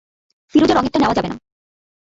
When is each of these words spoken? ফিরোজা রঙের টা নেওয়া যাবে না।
ফিরোজা 0.53 0.73
রঙের 0.73 0.91
টা 0.93 0.99
নেওয়া 0.99 1.17
যাবে 1.17 1.29
না। 1.29 1.37